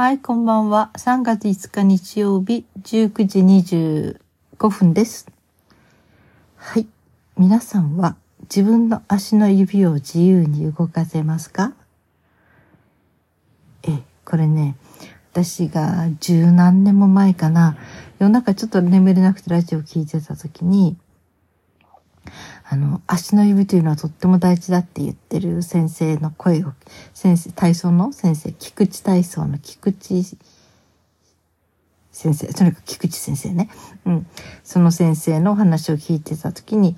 [0.00, 0.90] はい、こんばんは。
[0.94, 3.40] 3月5日日曜日19時
[4.56, 5.30] 25分です。
[6.56, 6.86] はい。
[7.36, 11.74] 皆さんは自分の足の指を自由に動かせますか？
[13.82, 14.74] え、これね、
[15.32, 17.76] 私が十何年も前かな、
[18.18, 20.96] 夜中ちょっと眠れなくてラジオ聞いてた時に、
[22.72, 26.72] あの、足の指というのはとっても大事だって言ってる先生の声を、
[27.12, 30.22] 先生、体操の先生、菊池体操の菊池
[32.12, 33.70] 先生、とにかく菊池先生ね。
[34.04, 34.26] うん。
[34.62, 36.96] その先生の話を聞いてた時に、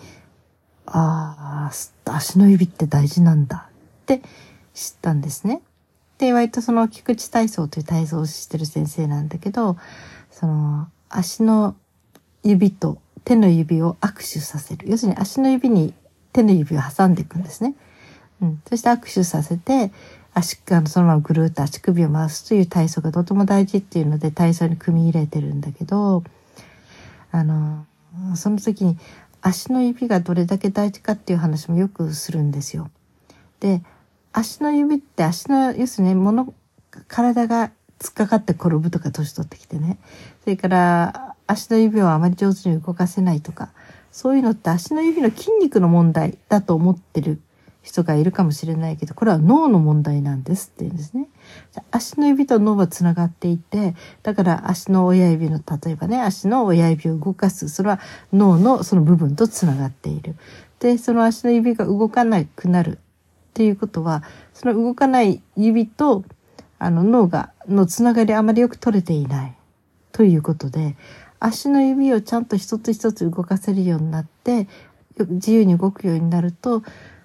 [0.84, 4.20] ああ、足の指って大事なんだって
[4.74, 5.62] 知ったんですね。
[6.18, 9.78] で、割とその菊池体操という体操をしてる先生なんだけど、
[10.30, 11.76] その足の
[12.42, 14.88] 指と手の指を握手させる。
[14.88, 15.94] 要するに足の指に
[16.32, 17.74] 手の指を挟んでいくんですね。
[18.40, 18.62] うん。
[18.68, 19.92] そして握手させて、
[20.34, 26.24] 足、あの、そのままぐるっと足首を回すという体操がとても大事っていうので体操に組み入れてるんだけど、
[27.30, 27.86] あの、
[28.34, 28.98] その時に
[29.40, 32.90] 足の指がどれだけ大事かっていう話もよくするんですよ。
[33.60, 33.82] で、
[34.32, 36.54] 足の指って足の、要するに物、
[37.08, 39.98] 体が突っかかって転ぶとか年取ってきてね。
[40.42, 43.70] それから足の指をあまり上手に動かせないとか、
[44.10, 47.40] そういうのって足の指の筋肉の問題だと思ってる
[47.82, 51.28] 人がいるかもしれないけど、これは脳の問題なんですって言うんですね。
[51.90, 57.68] 足の指と脳はつながっていて、だから足の親指の、例えばね、足の親指を動かす。
[57.68, 58.00] それは
[58.32, 60.36] 脳のその部分とつながっている。
[60.78, 62.98] で、その足の指が動かなくなるっ
[63.54, 64.22] ていうことは、
[64.54, 66.24] その動かない指と、
[66.78, 69.56] あの脳が、のつながりあまりよく取れていない。
[70.12, 70.96] ということで、
[71.44, 74.68] 足の指をちゃんと一つ一つ動かせるようになって、
[75.18, 76.82] 自由に動くようになると、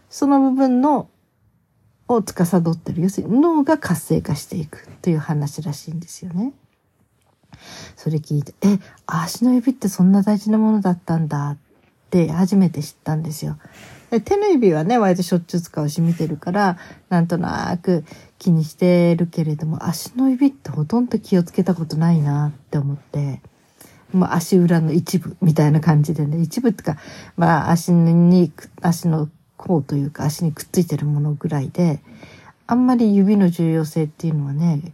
[0.09, 1.07] その部分の
[2.07, 3.01] を司ってる。
[3.01, 6.53] 要するに脳が活性化していくという話らしいんですよね。
[7.95, 11.57] それ聞いて、え、足の指ってそんな大事なものだったんだっ
[12.09, 13.57] て初めて知ったんですよ。
[14.09, 16.77] で手の指はね、割としょっちゅう使うし見てるから、
[17.09, 18.05] なんとなく
[18.39, 23.41] 気にしてるけれども、足の指ってほとんど気をつけたことないなって思って、
[24.13, 26.97] まあ足裏の一部みたいな感じでね、一部ってか、
[27.35, 28.51] まあ足に、
[28.81, 31.99] 足の甲というか足にくっついてるものぐらいで、
[32.67, 34.93] あんまり指の重要性っていうのはね、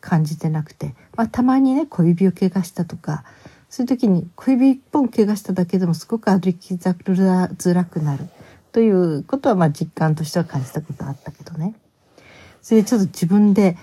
[0.00, 3.24] 感じてなくて、まあたまにね、小指を怪我したとか、
[3.70, 8.28] そういう時に小指一本怪我しただけでもすごく歩きづらくなる
[8.72, 11.74] ということはまあ実感としては感じたことあったけどね。
[12.62, 13.76] それでちょっと自分で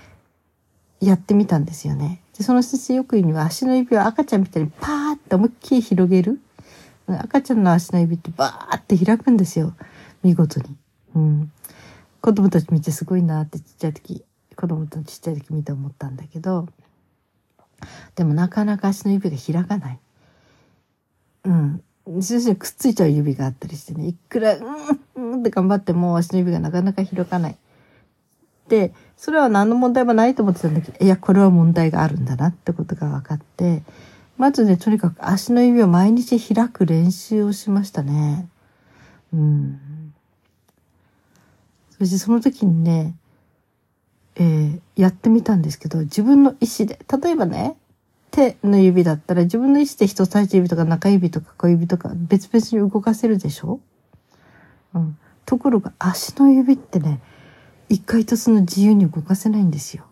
[1.00, 2.20] やってみたんですよね。
[2.36, 6.40] でその先生よく言うには足の指を赤ちゃんみたいにパーって思いっきり広げる。
[7.08, 9.74] 赤ちゃんの足の指ってバーって開くんですよ。
[10.22, 10.76] 見事に。
[11.14, 11.52] うん。
[12.20, 14.24] 子供たち見てすごいなってちっちゃい時、
[14.56, 16.68] 子供とちちっちゃい時見て思ったんだけど、
[18.16, 19.98] でもなかなか足の指が開かない。
[21.44, 21.82] うん。
[22.08, 24.60] 要するにくっついちゃう指があったりしてね、いくら、う
[25.20, 27.56] ん、うんって頑張っても足の指がなかなか開かない。
[28.68, 33.82] で、それは何の問題もないと思ってたんだけど、いや、これは問題があるんだなってことが分かって、
[34.36, 38.48] まずね、とにかく足の指を毎日開く練習をしましたね。
[39.32, 40.12] うん。
[41.98, 43.14] そしてその時にね、
[44.34, 47.76] えー、やってみたんですけど、自分の意思で、例えばね、
[48.30, 53.80] 手の指だったら自分の意思で人差し指とか中指とか小指とか別々に動かせるでしょ？
[54.92, 55.18] うん。
[55.46, 57.22] ところが足の指ってね、
[57.88, 60.04] 一回とその自由に動かせないんですよ。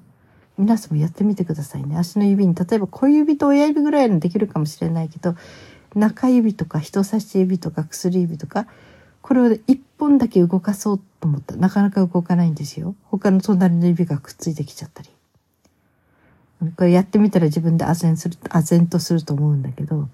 [0.56, 1.96] 皆さんもやってみてくださいね。
[1.98, 5.34] 足の指に、例えば小指と親指ぐらいのできるかもしれないけど、
[5.94, 8.66] 中指とか人差し指とか薬指とか、
[9.20, 12.94] これを一本だけ動かそうと思ったらなかなか動かないんですよ。
[13.04, 15.10] 他の隣の指がくっついてきちゃったり。
[16.76, 20.08] これやってみたら自分で唖然する、唖然とすると思うんだけど、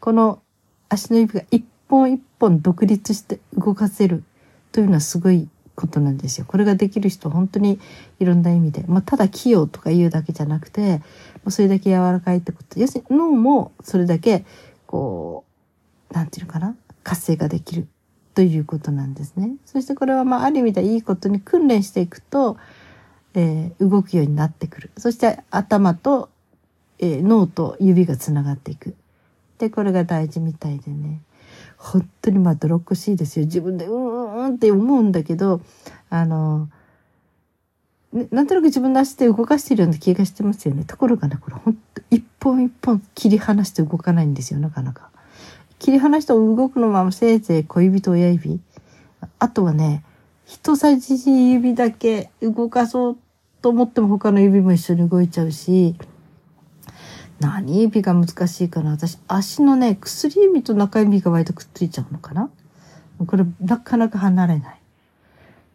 [0.00, 0.40] この
[0.88, 4.24] 足の指が一本一本独立して動かせる
[4.72, 6.46] というのはすごいことなんですよ。
[6.48, 7.78] これができる人本当に
[8.18, 11.02] いろんな意味で、まあ、ただ器用とか言うだけじゃなくて、
[11.48, 12.80] それだけ柔らかいってこと。
[12.80, 14.44] 要するに脳もそれだけ、
[14.86, 15.44] こ
[16.10, 16.74] う、なんていうのかな？
[17.04, 17.86] 活性化できる
[18.34, 19.56] ということなんですね。
[19.64, 22.56] そしてこれはまあある意味でいいことに訓練していくと、
[23.34, 24.90] えー、動くようになってくる。
[24.96, 26.30] そして頭と、
[26.98, 28.96] えー、脳と指がつながっていく。
[29.58, 31.20] で、これが大事みたいでね。
[31.78, 33.44] 本当にまどっこしいですよ。
[33.44, 35.60] 自分でうーんって思うんだけど、
[36.10, 36.68] あの、
[38.12, 40.84] ね、なんとなく自分の足で動かしてるような気がしてますよね。
[40.84, 45.10] ところがね、これ本当一本一本切り離して動かないんですよ、なかなか。
[45.78, 48.60] 切り離して動くのまませいぜい小指と親指。
[49.38, 50.04] あとはね、
[50.44, 53.16] 人差し指だけ動かそう
[53.60, 55.96] と思っても他の指も一緒に動いちゃうし、
[57.40, 62.50] 何指が難しいかな私、足のね、薬指と中指が割とくっついちゃうのかな
[63.24, 64.80] これ、なかなか離れない。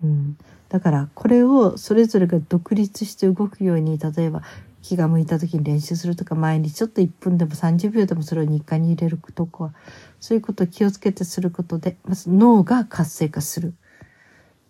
[0.03, 0.37] うん。
[0.69, 4.41] だから、これをそれぞれが独立して動くように、例えば、
[4.81, 9.73] 気が向いた時に練習するとか、前にちょっと1分でも30秒でもそれを日課に入れるとか、
[10.19, 13.73] そういうことを気をつけてすることで、まず脳が活性化する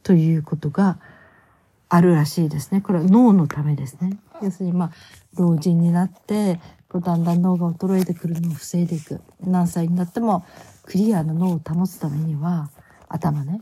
[0.04, 1.00] ということが
[1.88, 2.82] あるらしいですね。
[2.82, 4.18] これは脳のためですね。
[4.42, 4.92] 要するに、まあ、
[5.38, 6.60] 老人になって、
[6.94, 9.22] だんだん脳が衰えてくるのを防いでいく。
[9.42, 10.46] 何歳になっても
[10.84, 12.70] クリアな脳を保つためには、
[13.08, 13.62] 頭ね、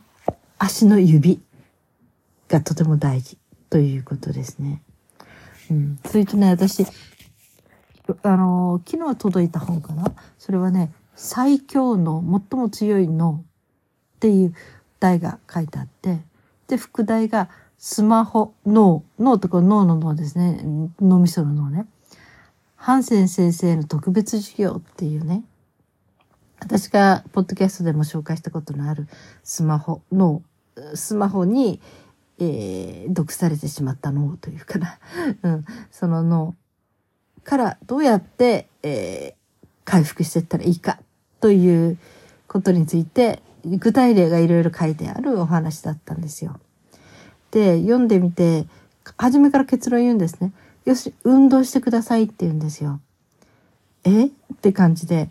[0.58, 1.42] 足の指
[2.48, 3.38] がとても大事
[3.70, 4.82] ということですね。
[5.70, 6.00] うん。
[6.06, 6.86] それとね、私、
[8.24, 10.14] あの、昨日届いた本かな？
[10.38, 13.44] それはね、最強の、最も強い脳
[14.16, 14.54] っていう
[15.00, 16.22] 題が書いてあって、
[16.68, 20.62] で、副題がスマホ、脳、脳とこ脳の脳ですね。
[21.00, 21.86] 脳みその脳ね。
[22.76, 25.44] ハンセン先生の特別授業っていうね、
[26.60, 29.08] 私がポッドキャストでも紹介したことのある
[29.44, 30.42] スマホの、
[30.94, 31.80] スマホに、
[32.40, 35.00] えー、毒されてしまった脳というかな、
[35.44, 36.56] うん、その脳
[37.44, 41.00] からどうやって、えー、回復していったらいいか
[41.40, 41.98] という
[42.48, 46.60] ことについて、具体例がいろいろ書いてあるお話だったんですよ。
[47.52, 48.68] で、読んでみて、
[49.18, 50.54] 初めから結論言うんですね。
[50.86, 53.00] よし、運動してくださいって言うんですよ。
[54.04, 54.26] え？
[54.26, 55.30] って感じで、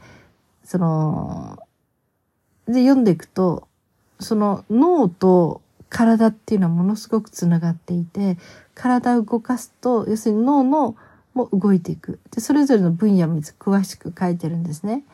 [0.69, 1.59] その、
[2.67, 3.67] で、読んでいくと、
[4.20, 8.37] その脳と体っていうのはものすごくつながっていて、
[8.75, 10.94] 体を動かすと、要するに脳の
[11.32, 12.20] も動いていく。
[12.32, 15.05] で、それぞれの分野も詳しく書いてるんですね。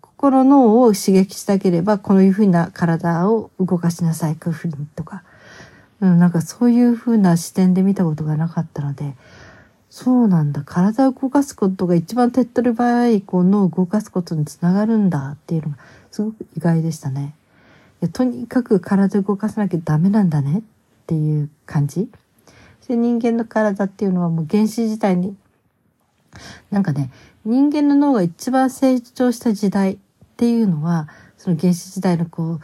[0.00, 5.22] ここの脳を刺激したければ、こういうふうな体を動かしなさい、こういうふうにとか。
[6.00, 9.16] うん、なんかそういうふうな視点で見たことがなかったので、
[9.94, 10.62] そうなんだ。
[10.64, 15.76] 体を動かすことが一番手っ取り早い、こう脳を動かすことにつながるんだっていうのが
[16.10, 17.34] すごく意外でしたね。
[18.00, 20.62] いやとにかく体を動かさなきゃダメなんだねっ
[21.06, 22.08] ていう感じ。
[22.88, 25.36] で人間の体っていうのはもう原始時代に、
[26.70, 27.10] なんかね、
[27.44, 29.98] 人間の脳が一番成長した時代っ
[30.38, 31.06] ていうのは、
[31.36, 32.60] その原始時代のこう、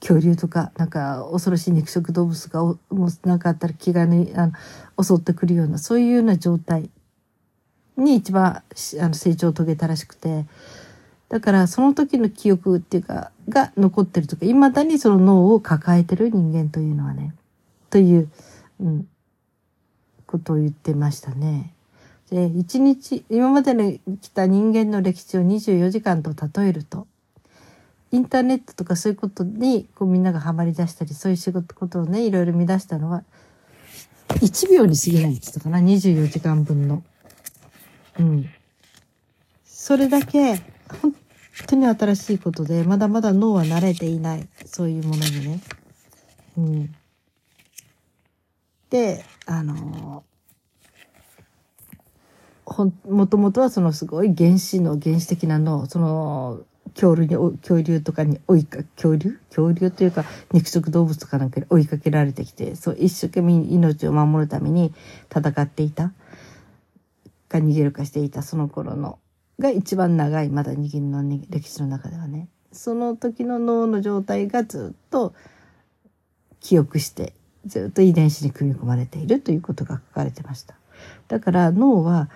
[0.00, 4.48] 恐竜とか、なんか恐ろしい肉食動物が、もうなんかあったら気がね、あ
[4.96, 6.90] の、襲ってくるような、そういうような状態
[7.96, 8.62] に一番
[9.00, 10.46] あの成長を遂げたらしくて、
[11.28, 17.34] だからその時の記憶っていうか、が残ってるとか、未だにその脳を抱えてる人間というのはね、
[17.90, 18.30] という、
[18.80, 19.08] うん、
[20.26, 21.72] ことを言ってましたね。
[22.30, 27.06] で、一日、今までの来た人間の歴史を24時間と例えると、
[28.12, 33.24] インターネットとかそういうことにこうみんながハマり出したり、そういう仕事ことをね、いろいろ見出したのは、
[34.28, 37.02] 1秒に過ぎないって言ったかな、24時間分の。
[38.18, 38.48] うん。
[39.64, 40.56] それだけ、
[41.02, 41.14] 本
[41.66, 44.48] 当に新しいことで、まだまだ脳は慣れていない。
[44.66, 45.60] そういうものにね。
[46.58, 46.94] うん。
[48.90, 50.24] で、あの
[52.64, 56.60] ほん、もともとはそのすごい原始の原始的な脳、その、
[56.96, 64.94] 恐竜に、恐竜とかに追いか、恐竜恐竜というか、肉食動物かなんかに追いかけられてきて、そう一生懸命命を守るために
[65.30, 66.12] 戦っていた、
[67.48, 69.18] か逃げるかしていたその頃の、
[69.58, 72.48] が一番長い、まだ人間の歴史の中ではね。
[72.72, 75.34] その時の脳の状態がずっと
[76.60, 77.34] 記憶して、
[77.66, 80.74] ずっと遺伝子に組み込まれているということが書かれてました。
[81.28, 82.30] だから脳は、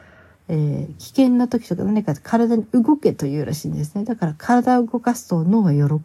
[0.52, 4.04] えー、危険な時とか何か体に動けというらしいんですね。
[4.04, 6.00] だから体を動かすと脳が喜ぶ。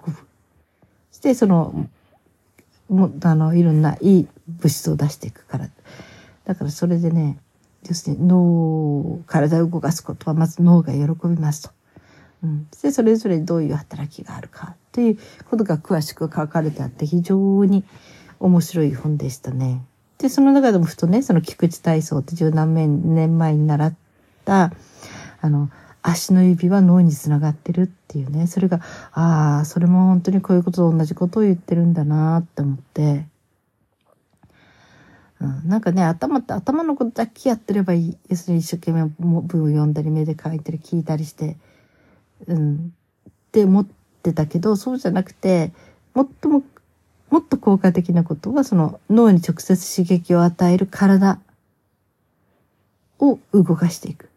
[1.12, 1.88] して、その、
[2.88, 5.70] もあの、いろんないい物質を出していくから。
[6.46, 7.40] だからそれでね、
[7.90, 11.72] 要するに脳、体を動かすことはまず脳が喜びますと。
[12.44, 15.18] うん、で、それぞれどういう働きがあるかという
[15.50, 17.84] ことが詳しく書かれてあって非常に
[18.40, 19.84] 面白い本でしたね。
[20.20, 23.96] で、その中でもふとね、その菊池体操って十何年前に習っ
[24.46, 24.72] った
[25.42, 25.70] あの
[26.04, 28.80] 足の指は脳につながってるっていうねそれが
[29.12, 33.26] ああそれも本当にこういうことと同じことを言ってるんだなって思って。
[35.42, 38.18] うん、なんかね、頭って頭のことだけやってればいい。
[38.30, 41.58] 要するに一生懸命文を読んだり、目で書いたり、聞いたりして、
[42.48, 42.94] うん、
[43.28, 43.88] って思っ
[44.24, 45.74] てたけど、そうじゃなくて、
[46.14, 46.64] もっとも、
[47.30, 51.38] もっと効果的なことは、その脳に直接刺激を与える体
[53.20, 54.30] を動かしていく。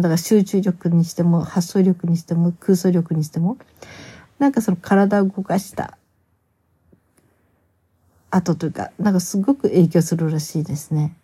[0.00, 3.58] だから集中力にしても発想力にしても空想力にしても
[4.38, 5.98] なんかその体を動かした
[8.30, 11.16] 後というかなんかすごく影響するらしいですね。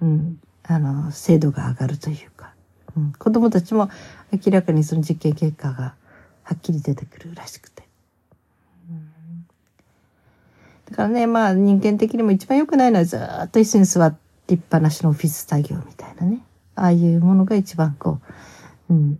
[0.00, 2.54] うん、あの、精度が上がるというか、
[2.96, 3.90] うん、子供たちも
[4.32, 5.94] 明らかにその実験結果が
[6.42, 7.86] はっきり出てくるらしくて。
[10.90, 13.20] だからね、まあ人間的にも一番良くないのはずっ
[13.50, 16.42] と椅子に座ってっぱなしのオフィス作業みたいなね。
[16.76, 18.20] ああいうものが一番こ
[18.88, 19.18] う、うん、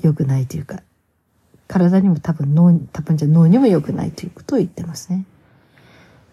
[0.00, 0.82] 良くないというか、
[1.68, 5.26] 体にも多分脳、多分じゃ脳にも良くないということを言ってますね。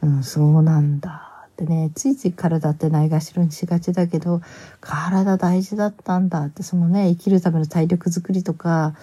[0.01, 1.47] うん、そうなんだ。
[1.47, 4.41] ってね、ついつい体ってないがしろにしがちだけど、
[4.79, 8.95] 体大事だったんだって、そのね、生きるための体力づくりとか、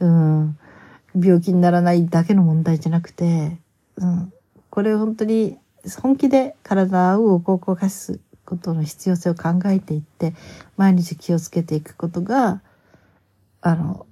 [0.00, 0.58] うん、
[1.18, 3.58] 病気にならないだけの問題じゃなくて、
[3.96, 4.32] うん、
[4.68, 5.58] これ本当に
[6.00, 10.34] 本気で体を動かすことの必要性を考えていって、
[10.76, 12.62] 毎日気をつけていくことが、
[13.60, 14.06] あの、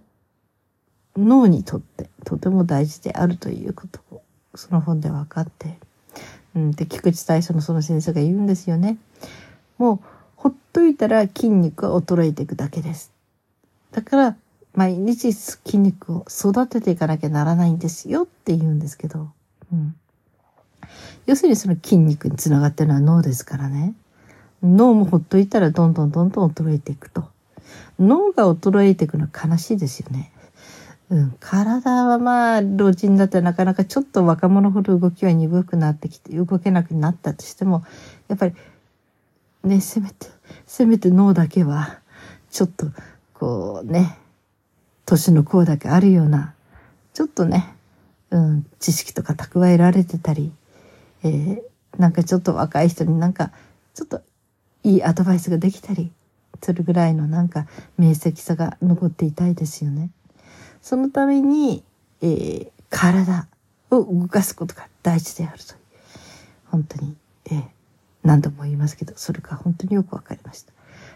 [1.17, 4.23] 脳にとってとても大事であるということを、
[4.55, 5.79] その本で分かって、
[6.55, 8.99] うん、で、菊池大将のその先生が言うんですよね。
[9.79, 10.01] もう、
[10.37, 13.13] ほっといたら筋肉は衰えていくだけです。
[13.93, 14.37] だから、
[14.75, 19.31] 毎日筋肉を育てていかなきゃならないんですよって言うんですけど、
[19.73, 19.97] うん。
[21.27, 23.95] 要するにその筋肉につながってるのは脳ですからね。
[24.63, 27.25] 脳もほっといたらどんどんどんどん衰えていくと。
[27.99, 30.33] 脳が衰えていくのは悲しいですよね。
[31.11, 37.85] うん、体はまあ、老人だってなかなかちょっと若者ほど動きは鈍くなってきて、動けなくなったとしても、
[38.29, 38.55] やっぱり、
[39.65, 40.29] ね、せめて、
[40.67, 41.99] せめて脳だけは、
[42.51, 42.87] ちょっと、
[43.35, 44.19] こうね、
[45.05, 46.55] 年の功だけあるような、
[47.13, 47.75] ちょっとね、
[48.31, 50.53] うん、知識とか蓄えられてたり、
[51.25, 51.61] えー、
[51.99, 53.51] なんかちょっと若い人になんか、
[53.95, 54.23] ちょっと
[54.83, 56.11] いいアドバイスができたり
[56.63, 57.67] するぐらいのなんか
[57.99, 60.11] 明晰さが残っていたいですよね。
[60.83, 61.83] そのために、
[62.23, 63.47] えー、体
[63.91, 65.79] を動かすことが大事であるという。
[66.67, 67.65] 本当に、えー、
[68.23, 70.73] 何度も言いますけど、それが本当によくわかりました。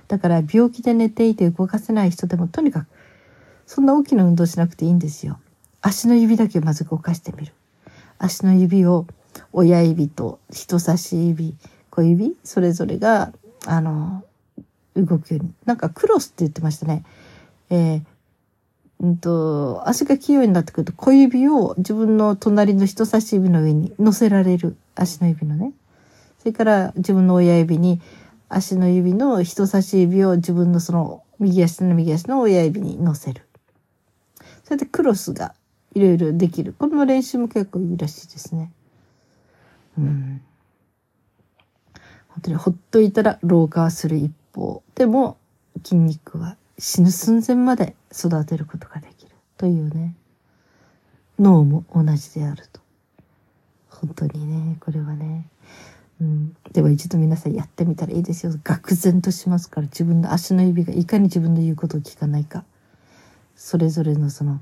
[0.09, 2.87] だから病気で寝ていて動かせない人でもとにかく
[3.67, 5.39] そんな大きな運動しなくていいんですよ。
[5.81, 7.53] 足の指だけまず動かしてみる。
[8.19, 9.07] 足の指を
[9.53, 11.55] 親指と人差し指、
[11.91, 13.33] 小指、それぞれが、
[13.67, 14.25] あの、
[14.97, 15.53] 動くように。
[15.65, 17.05] なんかクロスって言ってましたね。
[17.71, 18.03] えー、
[19.01, 24.77] うんと、足が器用になってくると小指を自分の隣の人差し指の上に乗せられる。
[24.95, 25.73] 足の指のね。
[26.39, 28.01] それから自分の親指に
[28.49, 33.43] 足の指の人差し指を自分のその右足の右足の親指に乗せる。
[34.65, 35.55] それでクロスが
[35.95, 36.75] いろいろできる。
[36.79, 38.71] この練習も結構いいらしいですね。
[39.99, 40.41] うん。
[42.35, 44.83] 本当にほっといたら老化する一方。
[44.97, 45.39] でも
[45.85, 50.17] 筋肉は死ぬ寸前まで育てることができるというね。
[51.39, 52.81] 脳も同じであると。
[53.89, 55.49] 本当にねこれはね。
[56.21, 58.53] うん、では一度皆さんやってみたらいいですよ。
[58.53, 62.65] 愕然としますから自分の足の指がいかに自分の言うことを聞かないか。
[63.57, 64.61] それぞれのその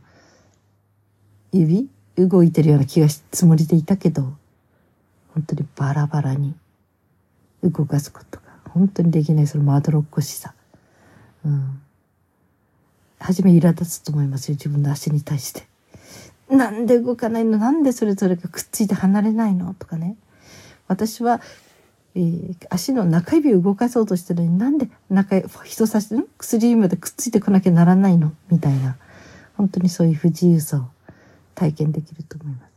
[1.52, 4.34] 指動いてるような気がしつもりでいたけど
[5.34, 6.54] 本当にバラバラに
[7.62, 10.54] 動かすことが本当にできないそのまどろっこしさ、
[11.44, 11.80] うん、
[13.18, 15.66] 初め苛立つと思いますよ自分の足に対して。
[16.50, 17.56] なんで動かないの？
[17.56, 19.72] なんでそれぞれがくっついて離れないの？
[19.74, 20.16] とかね。
[20.86, 21.40] 私は、
[22.14, 28.32] えー、足の中指を動かそうとしてるのになんで中人差し薬指までくっついてこなきゃならないの？
[28.50, 28.96] みたいな
[29.56, 30.90] 本当にそういう不自由さを
[31.54, 32.72] 体験できると思います。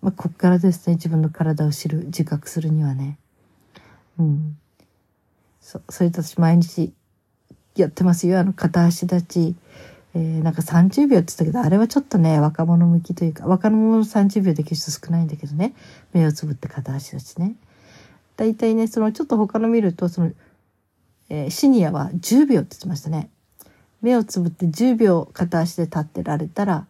[0.00, 3.18] まあ、こっからですね自分の体を知る自覚するにはね。
[4.18, 4.58] うん。
[5.60, 6.92] そそれと私毎日
[7.76, 8.38] やってますよ。
[8.38, 9.56] あの、片足立ち。
[10.14, 15.74] えー、なんか30秒って言ったけど、あれはちょっとね、若者向きというか、若者の30秒できる人少ないんだけどね。
[16.12, 17.54] 目をつぶって片足立ちね。
[18.36, 20.32] 大体ね、そのちょっと他の見ると、その、
[21.30, 23.30] えー、シニアは10秒って言ってましたね。
[24.02, 26.86] 目をつぶって10秒片足で立ってられたら、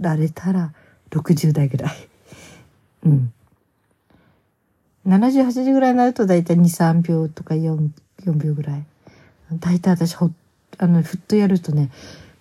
[0.00, 0.72] られたら
[1.10, 1.92] 60代ぐらい。
[3.04, 3.33] うん。
[5.06, 7.90] 70、80ぐらいになると大体2、3秒とか4、
[8.24, 8.84] 4秒ぐらい。
[9.52, 10.30] 大体私ほ
[10.78, 11.90] あのふっとやるとね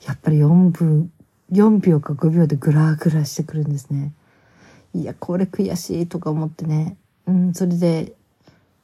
[0.08, 1.12] やっぱり4分
[1.52, 4.14] 4秒か5秒でグラグラしてくるんですね。
[4.94, 8.14] いやこれ悔しいとか思ってね、うん、それで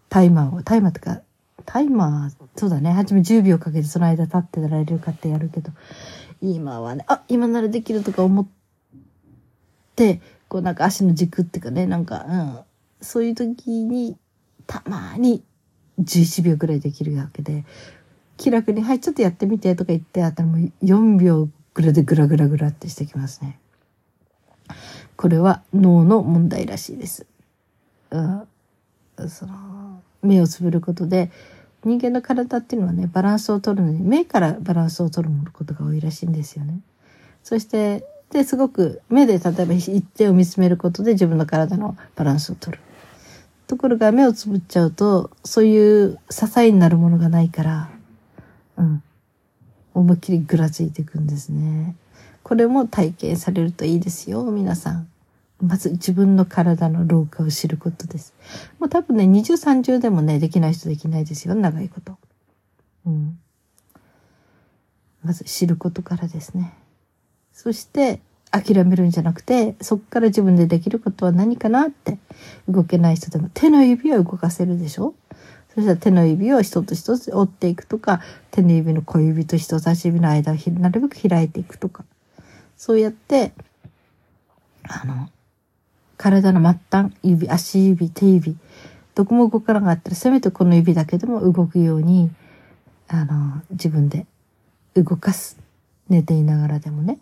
[0.09, 1.21] タイマーをタイマーとか
[1.65, 5.71] タイマーそうだね初め10秒かけてその間立ってられるかってやるけど
[6.41, 8.47] 今はねあ今ならできるとか思っ
[9.95, 12.59] てこうなんか足の軸っていうかねなんか、うん、
[13.01, 14.17] そういう時に
[14.67, 15.43] たまに
[15.99, 17.65] 11秒ぐらいできるわけで
[18.39, 23.59] 気楽に、はい、ちょっとやってみてとか言って、あたらもう4秒ぐらいでグラグラグラってしてきますね。
[25.17, 27.27] これは脳の問題らしいです。
[28.11, 28.47] うん、
[29.27, 31.31] その、目をつぶることで、
[31.83, 36.79] 人間の体っていうのはね、バランスを取るのに、目からバランスを取ることが多いらしいんですよね。
[37.43, 42.83] そして、で、すごく目で例えば一点を見つめることで自分の体のバランスを取る。
[43.69, 47.89] ところが目をつぶっちゃうと、そういう支えになるものがないから、
[48.77, 49.03] うん。
[49.93, 51.95] 思いっきりぐらついていくんですね。
[52.41, 55.07] これも体験されるといいですよ、皆さん。
[55.61, 58.33] まず自分の体の老化を知ることです。
[58.79, 62.17] もう多分ね、20、30でもね、できない人できないですよ、長いこと。
[63.05, 63.37] うん。
[65.23, 66.73] まず知ることからですね。
[67.53, 68.19] そして、
[68.51, 72.17] 諦めるんじゃなくて、そこから自分でできることは何かなって、
[72.67, 75.13] 動けない人でも手の指を動かせるでしょ？
[75.75, 82.03] そしたら手の指を一つ一つ折っていくとか、手の指の小指と人差し指の間をなるべく開いていくとか、
[82.75, 83.53] そうやって、
[84.83, 85.29] あの、
[86.17, 88.57] 体の末端、指、足指、手指、
[89.13, 92.31] どこも動かなかったら、せめてこの指だけでも動くように、
[93.07, 94.25] あの、自分で
[94.95, 95.57] 動かす。
[96.09, 97.19] 寝ていながらでもね。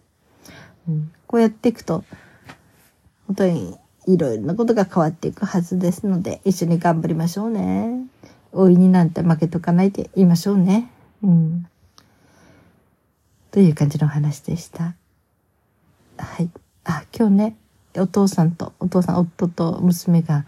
[0.87, 2.03] うん、こうやっていくと、
[3.27, 8.07] 本当にいろいろなことが変わっていくはずですので、一緒に頑張りましょうね。
[8.53, 10.89] 大いになんて負けとかないで言いましょうね。
[11.21, 11.67] うん。
[13.51, 14.95] という感じの話でした。
[16.17, 16.49] はい。
[16.85, 17.57] あ、今日ね、
[17.97, 20.45] お父さんと、お父さん、夫と娘が、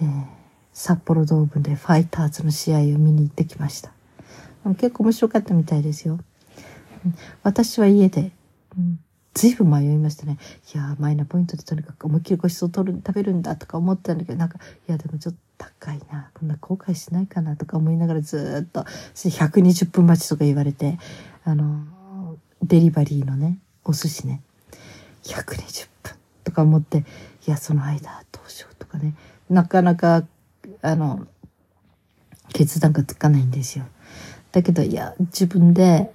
[0.00, 0.24] えー、
[0.72, 3.92] 札幌ドームでファイターズの試合を見に行ってきました。
[4.74, 6.18] 結構面白かったみたいですよ。
[7.44, 8.32] 私は家で、
[8.76, 8.98] うん、
[9.36, 10.38] ずいぶん迷いましたね。
[10.74, 16.30] いやマイナポイントでとにかく思いっきりごちそう取る、食べるんだとか思ってたんだけど、なんか、いやでもちょっと高いな。
[16.32, 18.80] こんな後悔しないかなとか思いながらずっと、
[19.14, 20.98] 120分待ちとか言われて、
[21.44, 21.84] あの、
[22.62, 24.40] デリバリーのね、お寿司ね、
[25.24, 26.14] 120分
[26.44, 27.04] とか思って、
[27.46, 29.14] いや、その間どうしようとかね、
[29.50, 30.24] なかなか、
[30.80, 31.26] あの、
[32.54, 33.84] 決断がつかないんですよ。
[34.52, 36.10] だけど、いや、自分で、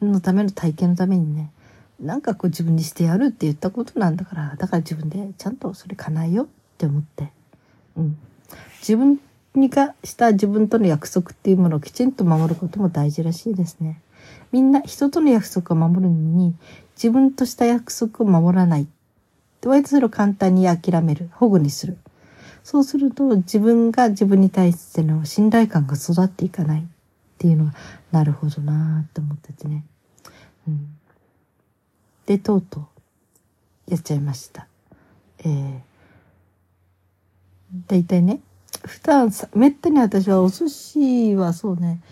[0.00, 1.52] のための体験のためにね、
[2.00, 7.32] なんかこう自分にしてやるって言ったことなんだから、だから自分でちゃんとそれ叶えようって思って、
[7.96, 8.18] うん。
[8.80, 9.20] 自分
[9.54, 14.00] にがした自分との約束っていうものをきちんと守ることも大事らしいですね。
[14.52, 16.54] みんな人との約束を守るのに、
[16.96, 18.86] 自分とした約束を守らない
[19.64, 21.28] 割とそれを簡単に諦める。
[21.32, 21.98] 保護にする。
[22.62, 26.84] そうすると自分が自分に対しての信頼感が育っていかないっ
[27.38, 27.74] ていうのは
[28.10, 29.84] なるほどなって思っててね。
[30.66, 30.95] うん。
[32.26, 32.86] で、とうとう
[33.90, 34.66] やっちゃいました。
[35.38, 35.80] えー、
[37.86, 38.40] だいたいね、
[38.84, 42.02] 普段さ、めったに私はお寿司はそうね、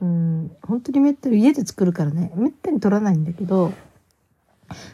[0.00, 3.72] うん、本当にめったに家で作るからね、めったに取らないんだけど、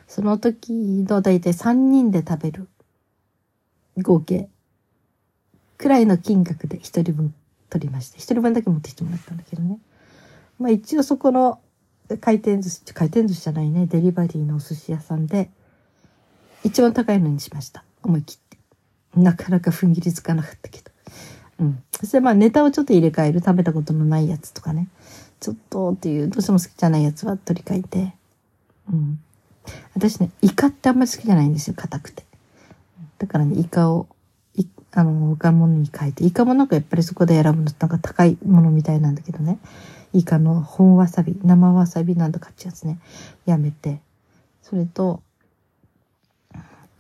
[0.07, 0.73] その時
[1.09, 2.69] のだいたい3人で食べる
[4.03, 4.49] 合計
[5.79, 7.35] くらいの金額で1人分
[7.71, 9.79] 取りまして、1人分だけ持ってきてもらったんだけどね。
[10.59, 11.61] まあ一応そこの
[12.19, 15.51] 回転寿司、回転寿司じゃないね、デリバリーのお寿司屋さんで、
[16.65, 17.85] 一番高いのにしました。
[18.03, 18.59] 思い切って。
[19.17, 20.91] なかなか踏ん切りつかなかったけど。
[21.61, 21.83] うん。
[21.93, 24.89] そしてまあネタをちょっと入れ替える、食べたことのないやつとかね。
[25.41, 28.15] ちょっとっていう、どうしても好きじゃないやつは取り替えて。
[28.93, 29.21] うん。
[29.95, 32.25] 私ね、イカってあんまり好きじゃないんですよ、硬くて。
[33.19, 34.07] だからね、イカを、
[34.55, 39.59] いあの、他物に変えて、イカもなんかやっぱりそこで選ぶのなんか高いものみたいなんだけどね。
[40.13, 42.99] イカの本わさび、生わさびなんだかってやつね、
[43.47, 44.01] やめて。
[44.63, 45.23] それと、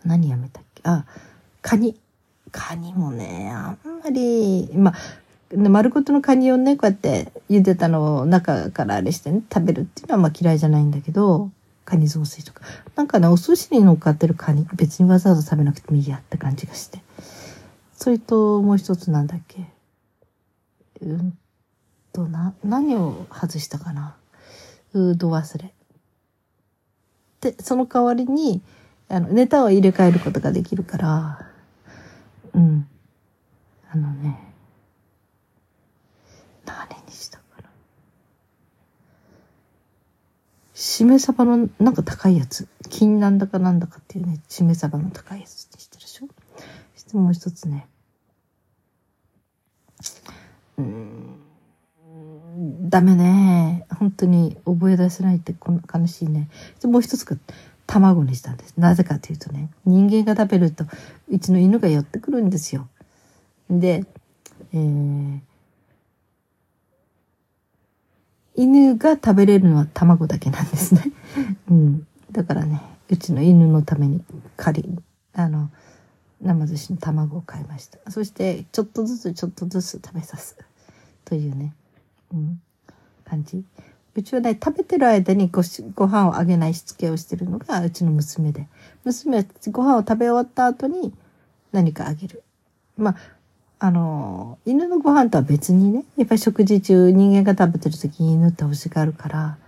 [0.04, 0.82] 何やめたっけ？
[0.84, 1.04] あ、
[1.62, 1.98] カニ。
[2.52, 4.94] カニもね、あんまり、まあ、
[5.56, 11.50] 丸ごとのカニをね、こうやって茹でたのを中からあれしてね、食べるっていうのはまあ嫌いじゃないんだけど、
[11.84, 12.62] カニ雑炊とか。
[12.96, 17.00] なんかね、お寿司に乗っかってるカニ、別にわざわざ食べなくてもいいやって感じがして。
[17.94, 19.66] それと、もう一つなんだっけ？
[21.02, 21.38] うん
[22.12, 24.16] と、な、何を外したかな？
[24.92, 25.72] うーど忘れ。
[27.40, 28.62] で、その代わりに、
[29.08, 31.46] あの、ネタを入れ替えることができるから、
[32.52, 32.86] うん。
[33.92, 34.38] あのね、
[36.64, 37.68] 何にしたかな？
[40.74, 42.68] しめ鯖のなんか高いやつ。
[42.88, 46.28] 金なんだかなんだかっていうね、しめ鯖の高いやつにしてるでしょ？
[46.94, 47.88] そしてもう一つね。
[50.78, 51.40] うん、
[52.90, 53.86] ダメね。
[53.98, 56.48] 本当に覚え出せないってこの悲しいね。
[56.84, 57.36] もう一つが
[57.86, 58.74] 卵にしたんです。
[58.76, 60.84] なぜかというとね、人間が食べると、
[61.28, 62.88] うちの犬が寄ってくるんですよ。
[63.70, 64.04] で、
[64.72, 65.40] えー、
[68.56, 71.04] 犬が食べれるのは卵だけなんですね。
[71.70, 72.06] うん。
[72.32, 74.24] だからね、うちの犬のために
[74.56, 74.98] 仮、
[75.32, 75.70] あの、
[76.40, 78.10] 生寿司の卵を買いました。
[78.10, 80.56] そして、ちょっとずつちょっとずつ食べさす。
[81.24, 81.72] というね、
[82.32, 82.60] うん、
[83.30, 83.62] 感じ。
[84.16, 85.62] うちはね、食べてる間にご
[85.94, 88.66] ご飯をあげないしつけをしてるのがうちの娘で。
[89.04, 91.14] 娘はご飯を食べ終わった後に
[91.70, 92.42] 何かあげる。
[92.96, 93.16] まあ、
[93.78, 99.58] あの、犬のご飯とは別にね、やっぱり食事中人間が食べてる時に犬って欲しがるから、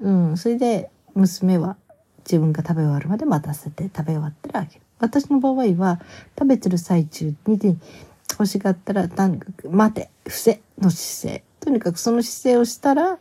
[0.00, 1.76] うん、それで娘は
[2.24, 4.80] 自分が食べ終わるまで待たせて食べ終わったらあげる。
[4.98, 6.00] 私の場合は
[6.38, 7.78] 食べてる最中に
[8.32, 9.08] 欲しがったら、
[9.70, 11.44] 待て、伏せの姿勢。
[11.62, 13.18] とにかくその姿勢をしたら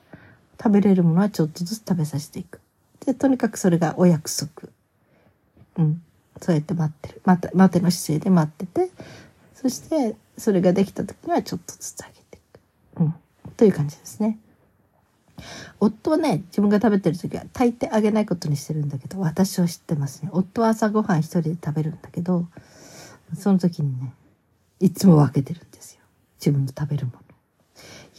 [0.61, 2.59] 食べれるものはちょっとずつ食べさせていく。
[3.05, 4.69] で、とにかくそれがお約束。
[5.77, 6.01] うん。
[6.41, 7.21] そうやって待ってる。
[7.23, 8.91] 待て、待ての姿勢で待ってて、
[9.53, 12.39] そしてそれができた時にはちょっとずつあげてい
[12.95, 13.01] く。
[13.01, 13.15] うん。
[13.57, 14.39] という感じですね。
[15.79, 20.29] 夫はね、自分が食べてる時は大抵あげないことにしてるんだけど、私は知ってますね。
[20.31, 22.47] 夫は朝ごはん一人で食べるんだけど、
[23.37, 24.13] その時にね、
[24.79, 26.01] いつも分けてるんですよ。
[26.39, 27.30] 自分の食べるもの。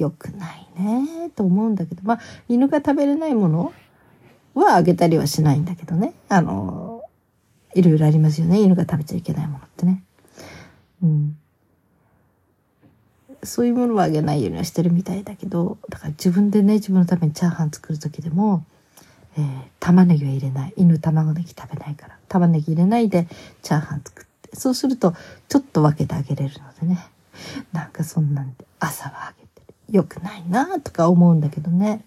[0.02, 3.72] よくないねと思うんだけど、まあ、犬が食べれないもの
[4.54, 6.12] はあげたりはしないんだけどね。
[6.28, 7.02] あの、
[7.74, 8.60] いろいろありますよね。
[8.60, 10.02] 犬が食べちゃいけないものってね。
[11.02, 11.38] うん。
[13.44, 18.64] そういうものはあげないようにはしてるみたいだけど、だから自分でね、自分のためにチャーハン作る時でも、
[19.36, 20.74] えー玉ねぎは入れない。
[20.76, 22.18] 犬玉ねぎ食べないから。
[22.28, 23.26] 玉ねぎ入れないで
[23.62, 24.54] チャーハン作って。
[24.54, 25.14] そうすると、
[25.48, 27.04] ちょっと分けてあげれるのでね。
[27.72, 29.41] なんかそんなんで朝はあげ
[29.92, 29.98] てる。
[29.98, 32.04] よくないなとか思うんだけどね。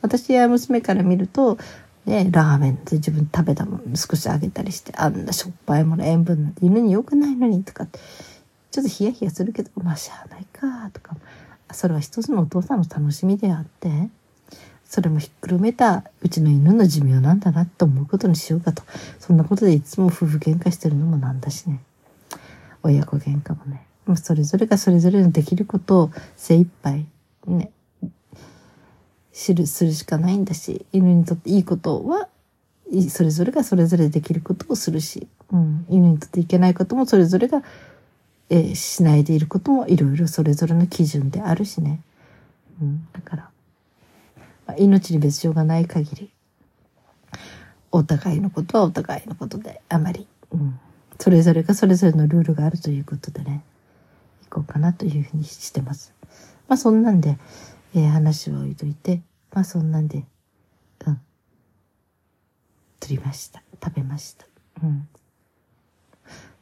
[0.00, 1.56] 私や娘から見ると、
[2.04, 11.16] ね、ラーメンで自分食べたもの少しあげたりして、あんなしょっぱいもの塩分なんて犬に良くないのにとか、ちょっとヒヤヒヤするけど、まあしゃあないかとか、
[11.70, 14.08] それは一つのお父さんの楽しみであって、
[14.84, 18.82] それもひっくるめたうちの犬の寿命なんだなと思うことにしようかと。
[19.20, 21.80] そんなことでいつも夫婦喧嘩してるのもなんだしね。
[22.82, 23.86] 親子喧嘩もね。
[24.06, 27.06] もうそれぞれがそれぞれのできることを精一杯
[27.46, 27.70] ね、
[29.32, 32.28] 知る、するしかないんだし、犬にとっていいことは、
[33.08, 37.62] それぞれがそれぞれできることをするし、うん、犬にとっていけないこともそれぞれが、
[38.50, 42.00] えーしないでいることもいろいろそれぞれの基準であるしね。
[42.82, 43.50] うん、だから、
[44.66, 46.30] まあ命に別状がない限り、
[47.90, 50.78] お互いのことはお互いのことで、あまり、うん、
[51.18, 53.64] それぞれがそれぞれのルールがあるということでね、
[54.44, 56.12] いこうかなというふうにしてます。
[56.72, 57.36] まあそんなんで、
[57.94, 59.20] えー話は置いといて、
[59.52, 60.24] まあそんなんで、
[61.06, 61.20] うん、
[62.98, 63.62] 取りました。
[63.84, 64.46] 食べました。
[64.82, 65.06] うん。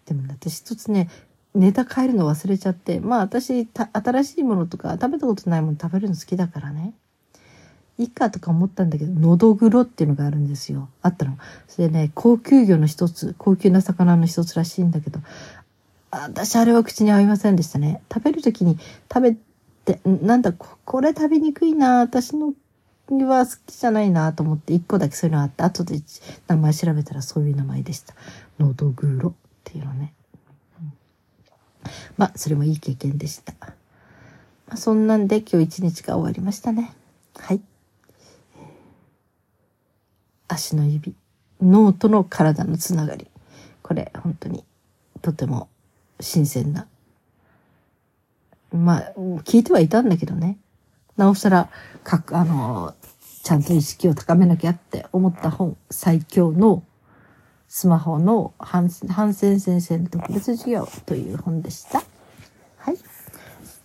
[0.06, 1.08] でもね私一つね、
[1.54, 6.92] ネタ変えるの忘れちゃって、まあ私、新しいものとか食べたことないもの食べるの好きだからね。
[7.96, 10.88] いいかとか思ったんだけど、のどぐろっていうのがあるんですよ。
[11.02, 11.38] あったの。
[11.68, 15.20] それでね、高級魚の一つ、高級な魚の一つらしいんだけど、
[16.10, 18.02] 私あれは口に合いませんでしたね。
[18.12, 18.76] 食べるときに
[19.08, 19.36] 食べ
[19.84, 22.54] て、んなんだ、これ食べにくいな、私の
[23.10, 26.00] には好きじゃないなと思って、一個だけそういうのあって、後で
[26.46, 28.14] 名前調べたらそういう名前でした。
[28.58, 29.32] のどぐろっ
[29.64, 30.14] ていうのね。
[30.80, 30.92] うん
[32.16, 33.54] まあ、それもいい経験でした。
[33.60, 36.94] まあ、そんなんで今日一日が終わりましたね。
[37.36, 37.60] はい。
[40.46, 41.14] 足の指、
[41.60, 43.28] 脳との体のつながり。
[43.82, 44.64] これ、本当に、
[45.22, 45.68] とても
[46.20, 46.86] 新鮮な。
[48.72, 49.12] まあ、
[49.44, 50.59] 聞いてはいたんだけどね。
[51.16, 51.70] なおさら、
[52.04, 52.94] かく、あの、
[53.42, 56.85] ちゃんと意識を高めなきゃって思った本、最強の
[57.68, 62.02] スマホのハンハンセン先生の特別授業という本でした。
[62.78, 62.96] はい。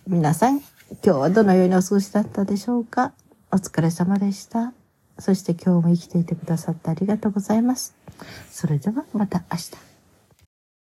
[0.06, 0.64] 皆さん、今
[1.02, 3.12] 日はどのようにお過ごしだったでしょうか？
[3.50, 4.72] お疲れ様でした。
[5.18, 7.96] そして今日も生きていてくださってありがとうございます。
[8.50, 9.95] それではまた明日。